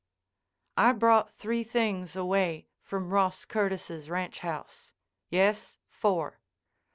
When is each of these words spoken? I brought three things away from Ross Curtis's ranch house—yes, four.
I 0.77 0.93
brought 0.93 1.35
three 1.37 1.63
things 1.63 2.15
away 2.15 2.65
from 2.81 3.11
Ross 3.11 3.45
Curtis's 3.45 4.09
ranch 4.09 4.39
house—yes, 4.39 5.77
four. 5.91 6.39